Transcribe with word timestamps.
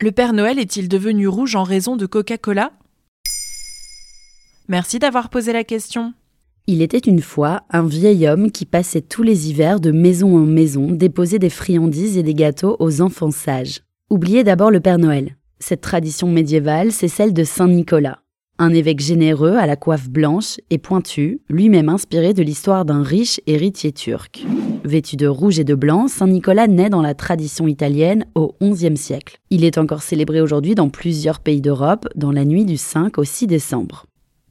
Le 0.00 0.12
Père 0.12 0.32
Noël 0.32 0.60
est-il 0.60 0.88
devenu 0.88 1.26
rouge 1.26 1.56
en 1.56 1.64
raison 1.64 1.96
de 1.96 2.06
Coca-Cola? 2.06 2.70
Merci 4.68 5.00
d'avoir 5.00 5.28
posé 5.28 5.52
la 5.52 5.64
question. 5.64 6.12
Il 6.68 6.82
était 6.82 6.98
une 6.98 7.20
fois 7.20 7.62
un 7.70 7.84
vieil 7.84 8.28
homme 8.28 8.52
qui 8.52 8.64
passait 8.64 9.00
tous 9.00 9.24
les 9.24 9.50
hivers 9.50 9.80
de 9.80 9.90
maison 9.90 10.36
en 10.36 10.46
maison 10.46 10.92
déposer 10.92 11.40
des 11.40 11.50
friandises 11.50 12.16
et 12.16 12.22
des 12.22 12.34
gâteaux 12.34 12.76
aux 12.78 13.00
enfants 13.00 13.32
sages. 13.32 13.80
Oubliez 14.08 14.44
d'abord 14.44 14.70
le 14.70 14.78
Père 14.78 14.98
Noël. 14.98 15.36
Cette 15.58 15.80
tradition 15.80 16.28
médiévale, 16.28 16.92
c'est 16.92 17.08
celle 17.08 17.34
de 17.34 17.42
Saint 17.42 17.66
Nicolas, 17.66 18.20
un 18.58 18.74
évêque 18.74 19.00
généreux 19.00 19.56
à 19.56 19.66
la 19.66 19.76
coiffe 19.76 20.08
blanche 20.08 20.58
et 20.70 20.78
pointue, 20.78 21.40
lui-même 21.48 21.88
inspiré 21.88 22.34
de 22.34 22.42
l'histoire 22.42 22.84
d'un 22.84 23.02
riche 23.02 23.40
héritier 23.46 23.92
turc. 23.92 24.44
Vêtu 24.84 25.16
de 25.16 25.26
rouge 25.26 25.58
et 25.58 25.64
de 25.64 25.74
blanc, 25.74 26.08
Saint 26.08 26.26
Nicolas 26.26 26.66
naît 26.66 26.90
dans 26.90 27.02
la 27.02 27.14
tradition 27.14 27.66
italienne 27.66 28.26
au 28.34 28.54
XIe 28.62 28.96
siècle. 28.96 29.38
Il 29.50 29.64
est 29.64 29.78
encore 29.78 30.02
célébré 30.02 30.40
aujourd'hui 30.40 30.74
dans 30.74 30.88
plusieurs 30.88 31.40
pays 31.40 31.60
d'Europe 31.60 32.08
dans 32.16 32.32
la 32.32 32.44
nuit 32.44 32.64
du 32.64 32.76
5 32.76 33.18
au 33.18 33.24
6 33.24 33.46
décembre. 33.46 34.06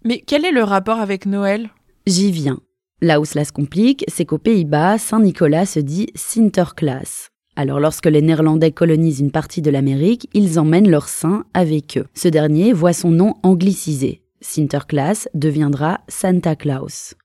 Mais 0.05 0.23
quel 0.25 0.45
est 0.45 0.51
le 0.51 0.63
rapport 0.63 0.99
avec 0.99 1.25
Noël? 1.25 1.69
J'y 2.05 2.31
viens. 2.31 2.59
Là 3.01 3.19
où 3.19 3.25
cela 3.25 3.45
se 3.45 3.51
complique, 3.51 4.05
c'est 4.07 4.25
qu'aux 4.25 4.37
Pays-Bas, 4.37 4.97
Saint 4.97 5.19
Nicolas 5.19 5.65
se 5.65 5.79
dit 5.79 6.07
Sinterklaas. 6.15 7.29
Alors 7.57 7.79
lorsque 7.79 8.05
les 8.05 8.21
Néerlandais 8.21 8.71
colonisent 8.71 9.19
une 9.19 9.31
partie 9.31 9.63
de 9.63 9.71
l'Amérique, 9.71 10.29
ils 10.35 10.59
emmènent 10.59 10.89
leur 10.89 11.09
saint 11.09 11.43
avec 11.55 11.97
eux. 11.97 12.05
Ce 12.13 12.27
dernier 12.27 12.71
voit 12.71 12.93
son 12.93 13.09
nom 13.09 13.33
anglicisé. 13.41 14.21
Sinterklaas 14.41 15.27
deviendra 15.33 16.01
Santa 16.07 16.55
Claus. 16.55 17.15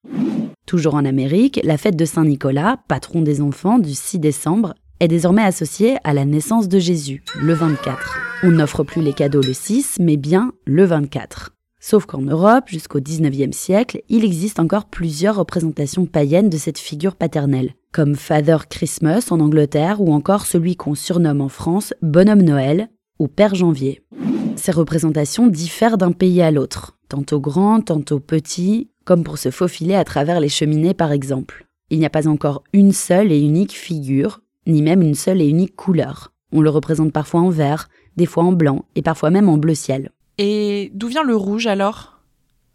Toujours 0.64 0.94
en 0.94 1.05
Amérique, 1.05 1.60
la 1.64 1.77
fête 1.77 1.97
de 1.97 2.06
Saint 2.06 2.25
Nicolas, 2.25 2.78
patron 2.88 3.20
des 3.20 3.42
enfants 3.42 3.78
du 3.78 3.92
6 3.92 4.20
décembre, 4.20 4.72
est 5.00 5.08
désormais 5.08 5.42
associée 5.42 5.97
à 6.03 6.14
la 6.14 6.25
naissance 6.25 6.66
de 6.66 6.78
Jésus, 6.78 7.22
le 7.38 7.53
24. 7.53 8.19
On 8.44 8.53
n'offre 8.53 8.84
plus 8.84 9.03
les 9.03 9.12
cadeaux 9.12 9.42
le 9.42 9.53
6, 9.53 9.98
mais 10.00 10.16
bien 10.16 10.53
le 10.64 10.84
24. 10.86 11.53
Sauf 11.84 12.06
qu'en 12.06 12.22
Europe, 12.22 12.69
jusqu'au 12.69 13.00
19e 13.00 13.50
siècle, 13.50 14.02
il 14.08 14.25
existe 14.25 14.61
encore 14.61 14.84
plusieurs 14.84 15.34
représentations 15.34 16.06
païennes 16.06 16.48
de 16.48 16.56
cette 16.56 16.78
figure 16.78 17.16
paternelle 17.16 17.75
comme 17.91 18.14
Father 18.14 18.58
Christmas 18.70 19.27
en 19.30 19.41
Angleterre 19.41 20.00
ou 20.00 20.14
encore 20.14 20.47
celui 20.47 20.77
qu'on 20.77 20.94
surnomme 20.94 21.41
en 21.41 21.48
France 21.48 21.92
Bonhomme 22.00 22.42
Noël 22.42 22.88
ou 23.19 23.27
Père 23.27 23.56
Janvier. 23.56 24.00
Ces 24.55 24.70
représentations 24.70 25.48
diffèrent 25.48 25.98
d'un 25.98 26.12
pays 26.12 26.41
à 26.41 26.53
l'autre, 26.53 26.97
tantôt 27.08 27.41
grand, 27.41 27.80
tantôt 27.80 28.20
petit, 28.20 28.88
comme 29.05 29.25
pour 29.25 29.38
se 29.38 29.50
faufiler 29.50 29.97
à 29.97 30.05
travers 30.05 30.38
les 30.38 30.48
cheminées 30.48 30.94
par 30.94 31.10
exemple. 31.10 31.66
Il 31.91 31.98
n'y 31.98 32.06
a 32.06 32.10
pas 32.10 32.28
encore 32.28 32.62
une 32.72 32.92
seule 32.92 33.33
et 33.33 33.41
unique 33.41 33.72
figure, 33.72 34.41
ni 34.69 34.83
même 34.83 35.03
une 35.03 35.16
seule 35.16 35.42
et 35.42 35.48
unique 35.48 35.75
couleur. 35.75 36.33
On 36.53 36.60
le 36.60 36.70
représente 36.70 37.12
parfois 37.12 37.41
en 37.41 37.50
vert, 37.50 37.88
des 38.16 38.27
fois 38.27 38.44
en 38.44 38.53
blanc 38.53 38.84
et 38.94 39.03
parfois 39.03 39.30
même 39.30 39.48
en 39.48 39.58
bleu 39.58 39.75
ciel. 39.75 40.12
Et 40.45 40.91
d'où 40.93 41.07
vient 41.07 41.23
le 41.23 41.37
rouge 41.37 41.69
alors? 41.69 42.19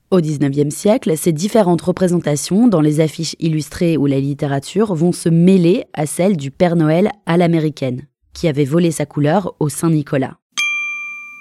Au 0.10 0.22
XIXe 0.22 0.74
siècle, 0.74 1.18
ces 1.18 1.34
différentes 1.34 1.82
représentations 1.82 2.70
dans 2.70 2.80
les 2.80 3.02
affiches 3.02 3.36
illustrées 3.42 3.98
ou 3.98 4.06
la 4.06 4.22
littérature 4.22 4.96
vont 4.96 5.12
se 5.12 5.28
mêler 5.28 5.84
à 5.92 6.06
celles 6.06 6.38
du 6.38 6.50
Père 6.50 6.78
Noël 6.78 7.12
à 7.26 7.36
l'américaine, 7.36 8.08
qui 8.32 8.48
avait 8.48 8.64
volé 8.64 8.92
sa 8.92 9.06
couleur 9.06 9.54
au 9.60 9.68
Saint-Nicolas. 9.68 10.38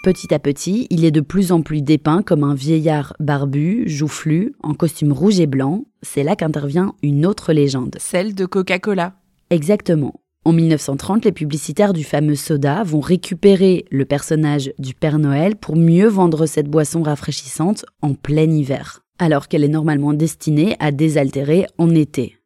Petit 0.03 0.35
à 0.35 0.41
petit, 0.41 0.89
il 0.91 1.05
est 1.05 1.13
de 1.13 1.21
plus 1.21 1.53
en 1.53 1.63
plus 1.63 1.81
dépeint 1.81 2.23
comme 2.23 2.43
un 2.43 2.57
vieillard 2.57 3.15
barbu, 3.21 3.85
joufflu, 3.87 4.53
en 4.65 4.75
costume 4.75 5.13
rouge 5.13 5.39
et 5.39 5.47
blanc. 5.47 5.85
C'est 6.03 6.25
là 6.25 6.35
qu'intervient 6.35 6.95
une 7.05 7.25
autre 7.25 7.53
légende. 7.53 7.95
Celle 8.01 8.35
de 8.35 8.47
Coca-Cola. 8.47 9.15
Exactement. 9.51 10.15
En 10.47 10.53
1930, 10.53 11.25
les 11.25 11.33
publicitaires 11.33 11.93
du 11.93 12.05
fameux 12.05 12.37
soda 12.37 12.85
vont 12.85 13.01
récupérer 13.01 13.85
le 13.91 14.05
personnage 14.05 14.73
du 14.79 14.95
Père 14.95 15.19
Noël 15.19 15.57
pour 15.57 15.75
mieux 15.75 16.07
vendre 16.07 16.47
cette 16.47 16.69
boisson 16.69 17.03
rafraîchissante 17.03 17.85
en 18.01 18.15
plein 18.15 18.49
hiver, 18.49 19.01
alors 19.19 19.49
qu'elle 19.49 19.65
est 19.65 19.69
normalement 19.69 20.13
destinée 20.13 20.77
à 20.79 20.93
désaltérer 20.93 21.67
en 21.79 21.93
été. 21.93 22.37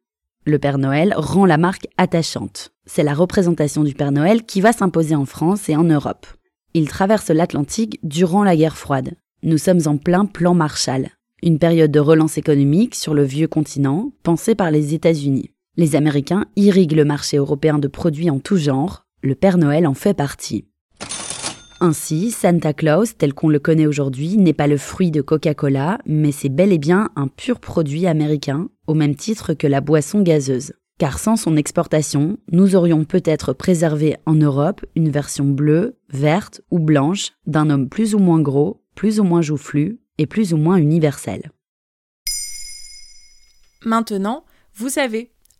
Le 0.47 0.57
Père 0.57 0.79
Noël 0.79 1.13
rend 1.15 1.45
la 1.45 1.59
marque 1.59 1.85
attachante. 1.97 2.71
C'est 2.87 3.03
la 3.03 3.13
représentation 3.13 3.83
du 3.83 3.93
Père 3.93 4.11
Noël 4.11 4.47
qui 4.47 4.61
va 4.61 4.73
s'imposer 4.73 5.13
en 5.13 5.25
France 5.25 5.69
et 5.69 5.75
en 5.75 5.83
Europe. 5.83 6.25
Il 6.73 6.89
traverse 6.89 7.29
l'Atlantique 7.29 7.99
durant 8.01 8.43
la 8.43 8.55
guerre 8.55 8.77
froide. 8.77 9.13
Nous 9.43 9.59
sommes 9.59 9.81
en 9.85 9.97
plein 9.97 10.25
plan 10.25 10.55
Marshall, 10.55 11.09
une 11.43 11.59
période 11.59 11.91
de 11.91 11.99
relance 11.99 12.39
économique 12.39 12.95
sur 12.95 13.13
le 13.13 13.25
vieux 13.25 13.47
continent 13.47 14.11
pensée 14.23 14.55
par 14.55 14.71
les 14.71 14.95
États-Unis. 14.95 15.51
Les 15.77 15.95
Américains 15.95 16.45
irriguent 16.57 16.97
le 16.97 17.05
marché 17.05 17.37
européen 17.37 17.79
de 17.79 17.87
produits 17.87 18.29
en 18.29 18.39
tout 18.39 18.57
genre, 18.57 19.05
le 19.21 19.35
Père 19.35 19.57
Noël 19.57 19.87
en 19.87 19.93
fait 19.93 20.13
partie. 20.13 20.65
Ainsi, 21.79 22.31
Santa 22.31 22.73
Claus, 22.73 23.17
tel 23.17 23.33
qu'on 23.33 23.47
le 23.47 23.57
connaît 23.57 23.87
aujourd'hui, 23.87 24.37
n'est 24.37 24.53
pas 24.53 24.67
le 24.67 24.77
fruit 24.77 25.11
de 25.11 25.21
Coca-Cola, 25.21 25.99
mais 26.05 26.31
c'est 26.31 26.49
bel 26.49 26.73
et 26.73 26.77
bien 26.77 27.09
un 27.15 27.27
pur 27.27 27.59
produit 27.59 28.05
américain, 28.05 28.69
au 28.85 28.93
même 28.93 29.15
titre 29.15 29.53
que 29.53 29.65
la 29.65 29.81
boisson 29.81 30.21
gazeuse. 30.21 30.73
Car 30.99 31.17
sans 31.17 31.37
son 31.37 31.55
exportation, 31.55 32.37
nous 32.51 32.75
aurions 32.75 33.05
peut-être 33.05 33.53
préservé 33.53 34.17
en 34.25 34.35
Europe 34.35 34.85
une 34.95 35.09
version 35.09 35.45
bleue, 35.45 35.95
verte 36.09 36.61
ou 36.69 36.79
blanche 36.79 37.31
d'un 37.47 37.69
homme 37.69 37.89
plus 37.89 38.13
ou 38.13 38.19
moins 38.19 38.41
gros, 38.41 38.83
plus 38.93 39.19
ou 39.19 39.23
moins 39.23 39.41
joufflu 39.41 39.99
et 40.17 40.27
plus 40.27 40.53
ou 40.53 40.57
moins 40.57 40.75
universel. 40.75 41.51
Maintenant, 43.83 44.43
vous 44.75 44.89
savez, 44.89 45.31